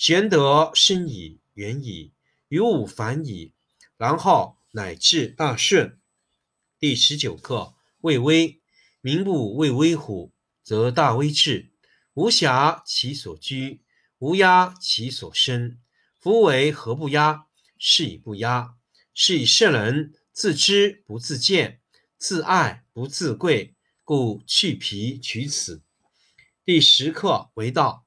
[0.00, 2.14] 玄德深矣，远矣，
[2.48, 3.52] 于物反矣，
[3.98, 6.00] 然后乃至大顺。
[6.78, 8.62] 第十九课：畏威。
[9.02, 11.70] 民不畏威乎，则大威至。
[12.14, 13.82] 无暇其所居，
[14.16, 15.78] 无压其所生。
[16.18, 17.44] 夫为何不压？
[17.78, 18.76] 是以不压。
[19.12, 21.82] 是以圣人自知不自见，
[22.16, 25.82] 自爱不自贵，故去皮取此。
[26.64, 28.06] 第十课：为道。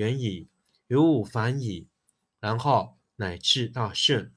[0.00, 0.48] 远矣，
[0.86, 1.86] 于物反矣，
[2.40, 4.32] 然后乃至大顺。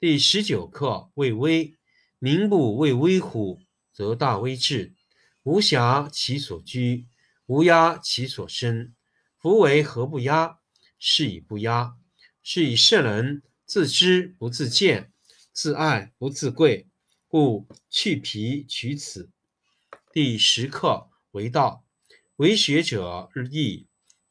[0.00, 1.76] 第十九课：畏威。
[2.18, 3.60] 民不畏威乎，
[3.92, 4.96] 则大威至。
[5.44, 7.06] 无暇其所居，
[7.46, 8.96] 无压其所生。
[9.38, 10.58] 夫为何不压？
[10.98, 11.96] 是以不压。
[12.42, 15.12] 是以圣人自知不自见，
[15.52, 16.88] 自爱不自贵，
[17.28, 19.30] 故去皮取此。
[20.12, 21.84] 第十课：为道。
[22.38, 23.86] 为学者日益。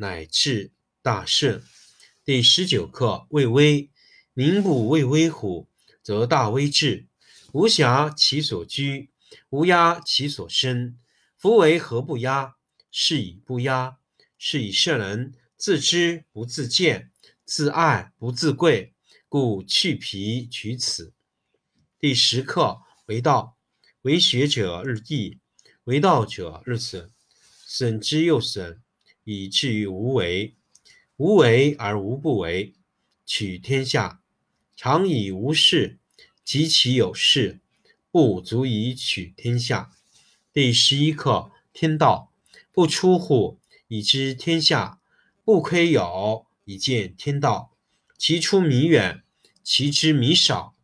[0.00, 0.70] 乃至
[1.02, 1.60] 大顺。
[2.24, 3.90] 第十九课：畏威。
[4.32, 5.68] 民不畏威虎，
[6.02, 7.08] 则大威至。
[7.52, 9.10] 无暇其所居，
[9.50, 10.96] 无压其所生。
[11.36, 12.54] 夫为何不压？
[12.92, 13.98] 是以不压。
[14.38, 17.10] 是以圣人自知不自见，
[17.44, 18.94] 自爱不自贵，
[19.28, 21.12] 故去皮取此。
[21.98, 23.56] 第十课：为道。
[24.02, 25.40] 为学者日益，
[25.84, 27.10] 为道者日损，
[27.66, 28.80] 损之又损。
[29.30, 30.54] 以至于无为，
[31.18, 32.72] 无为而无不为，
[33.26, 34.22] 取天下
[34.74, 35.98] 常以无事，
[36.42, 37.60] 及其有事，
[38.10, 39.92] 不足以取天下。
[40.50, 42.32] 第十一课：天道
[42.72, 43.58] 不出户，
[43.88, 44.98] 以知天下；
[45.44, 47.76] 不窥有，以见天道。
[48.16, 49.22] 其出弥远，
[49.62, 50.74] 其知弥少，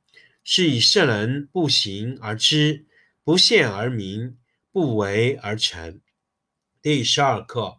[0.43, 2.85] 是以圣人不行而知，
[3.23, 4.37] 不见而明，
[4.71, 6.03] 不为而成。
[6.83, 7.79] 第十二课。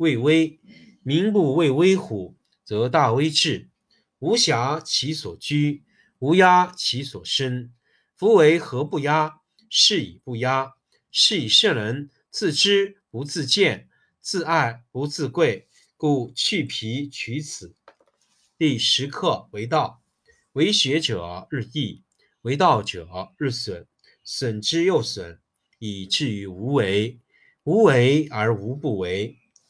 [0.00, 0.58] 畏威。
[1.02, 3.68] 民不畏威乎，则大威至。
[4.18, 5.84] 无暇其所居，
[6.18, 7.70] 无压其所生。
[8.16, 9.40] 夫为何不压？
[9.68, 10.72] 是以不压。
[11.10, 13.90] 是以圣人自知不自见，
[14.22, 15.68] 自爱不自贵，
[15.98, 17.74] 故去皮取此。
[18.56, 20.02] 第十课为道，
[20.52, 22.02] 为学者日益，
[22.40, 23.86] 为道者日损，
[24.24, 25.40] 损之又损，
[25.78, 27.18] 以至于无为。
[27.64, 29.38] 无为而无不为，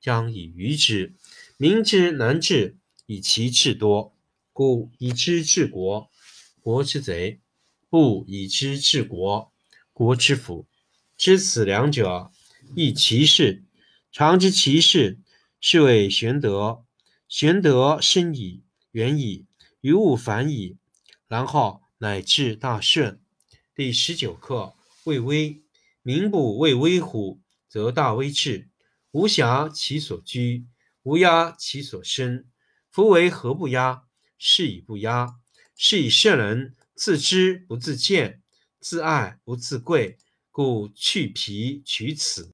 [0.00, 1.14] 将以愚之。
[1.56, 4.16] 民之难治，以其智多。
[4.52, 6.10] 故以知治国，
[6.60, 7.40] 国之贼；
[7.88, 9.52] 不以知治国，
[9.92, 10.66] 国之福。
[11.16, 12.32] 知此两者，
[12.74, 13.64] 亦其事。
[14.10, 15.18] 常知其事，
[15.60, 16.84] 是谓玄德。
[17.28, 19.46] 玄德深矣，远矣，
[19.82, 20.78] 于物反矣，
[21.28, 23.20] 然后乃至大顺。
[23.74, 24.74] 第十九课：
[25.04, 25.62] 畏威。
[26.02, 28.69] 民不畏威乎，则大威至。
[29.12, 30.66] 无暇其所居，
[31.02, 32.46] 无压其所生。
[32.90, 34.04] 夫为何不压？
[34.38, 35.36] 是以不压。
[35.74, 38.42] 是以圣人自知不自见，
[38.80, 40.16] 自爱不自贵，
[40.50, 42.48] 故去皮取此。